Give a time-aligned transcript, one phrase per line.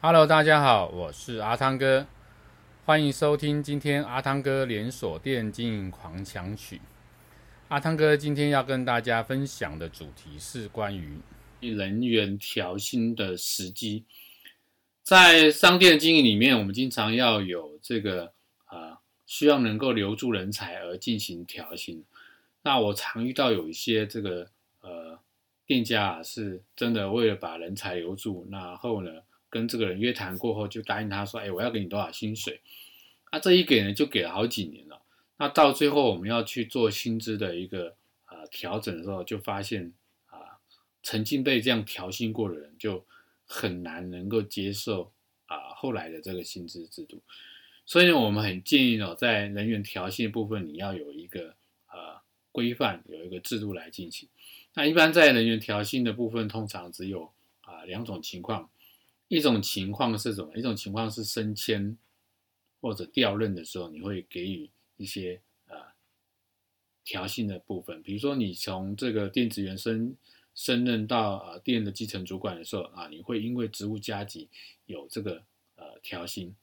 [0.00, 2.06] Hello，大家好，我是阿汤哥，
[2.84, 6.80] 欢迎收听今天阿汤哥连锁店经营狂想曲。
[7.66, 11.18] 阿汤哥今天要跟大家分享的主题是关于
[11.58, 14.04] 人员调薪的时机。
[15.02, 18.26] 在商店经营里面，我们经常要有这个
[18.66, 22.04] 啊、呃，需要能够留住人才而进行调薪。
[22.62, 24.48] 那我常遇到有一些这个
[24.80, 25.18] 呃
[25.66, 29.10] 店家啊，是真的为了把人才留住，然后呢，
[29.50, 32.60] 跟这个人约谈过后，就答应他说：“哎，我要给你多少薪水？”
[33.30, 35.02] 啊，这一给呢，就给了好几年了。
[35.36, 37.94] 那到最后我们要去做薪资的一个
[38.30, 39.92] 呃调整的时候，就发现
[40.26, 40.58] 啊、
[41.02, 43.04] 曾经被这样调薪过的人，就
[43.44, 45.12] 很难能够接受
[45.46, 47.22] 啊、后来的这个薪资制度。
[47.84, 51.54] 所以呢，我们很建议呢，在人员调薪的部分，你要有一个
[51.92, 54.28] 呃规范，有一个制度来进行。
[54.74, 57.30] 那一般在人员调薪的部分，通常只有
[57.60, 58.70] 啊、两种情况。
[59.28, 60.56] 一种情况是什么？
[60.56, 61.96] 一种情况是升迁
[62.80, 65.76] 或者调任的时候，你会给予一些呃
[67.04, 68.02] 调薪的部分。
[68.02, 70.16] 比如说，你从这个店职员升
[70.54, 74.48] 升任到呃店的基层主管的时候啊，你会因为职务加级
[74.86, 75.42] 有这个
[75.76, 76.54] 呃调薪。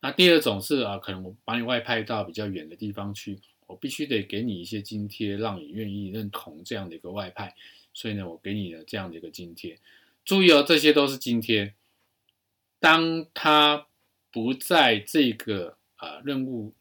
[0.00, 7.54] 那第二种是啊，可能我把你外派到比较远的地方去，我必须得给你一些津贴，让你愿意认同这样的一个外派。
[7.92, 9.78] 所以呢，我给你的这样的一个津贴。
[10.24, 11.74] 注意哦，这些都是津贴。
[12.84, 13.86] 当他
[14.30, 16.74] 不在这个啊、呃、任务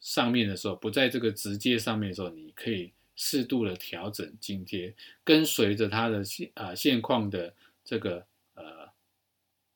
[0.00, 8.88] 上面的时候，不在这个直接上面的时候，你可以适度的调整津贴，跟随着他的现啊、现况的这个呃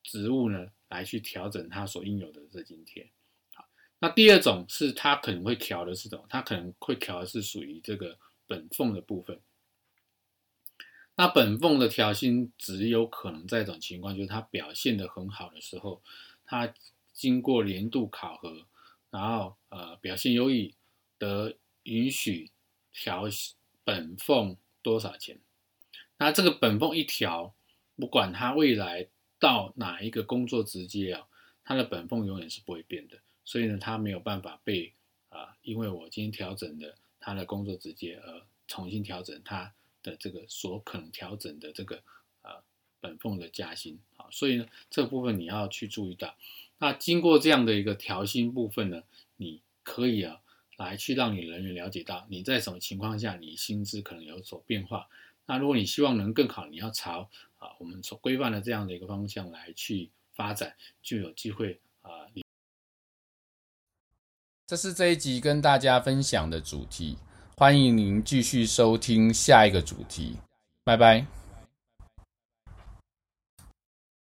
[0.01, 3.07] 职务呢，来去调整他所应有的这津贴。
[3.53, 3.63] 好，
[3.99, 6.25] 那第二种是他可能会调的是什么？
[6.27, 8.17] 他可能会调的是属于这个
[8.47, 9.39] 本俸的部分。
[11.19, 16.01] 那本俸的调薪只有可能在一种情况，就是他表现得很好的时候，
[16.45, 16.73] 他
[17.11, 18.65] 经过年度考核，
[19.09, 20.73] 然后呃表现优异，
[21.17, 22.51] 得允许
[22.93, 23.25] 调
[23.83, 25.37] 本俸多少钱。
[26.17, 27.53] 那这个本俸一调，
[27.97, 31.27] 不管他未来到哪一个工作职阶啊，
[31.65, 33.19] 他的本俸永远是不会变的。
[33.43, 34.93] 所以呢，他没有办法被
[35.27, 39.73] 啊、因为我今天调整的他的工作职阶而重新调整他。
[40.03, 42.01] 的这个所可能调整的这个
[42.41, 42.63] 呃
[42.99, 46.35] 本俸的加薪啊，所以呢，这部分你要去注意到。
[46.77, 49.03] 那经过这样的一个调薪部分呢，
[49.35, 50.41] 你可以啊
[50.77, 55.09] 来去让你人员了解到你在什么情况下你薪资可能有所变化。
[55.45, 62.27] 那如果你希望能更好，你要朝啊我们所规范的这样的一个方向来去发展，就有机会啊。
[64.67, 67.17] 这是这一集跟大家分享的主题。
[67.59, 70.37] 欢迎您继续收听下一个主题，
[70.85, 71.25] 拜拜。